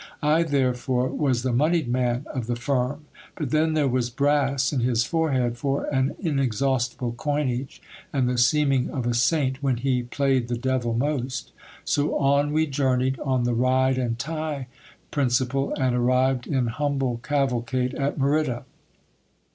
[0.23, 3.05] I therefore was the monied man of the firm;
[3.35, 8.89] but then there was brass in his forehead for an inexhaustible coinage, and the seeming
[8.89, 11.51] of a saint when he flayed the devil most.
[11.85, 14.65] So on we journeyed on the ride and tie
[15.11, 18.65] principle, and arrived in humble cavalcade at Merida.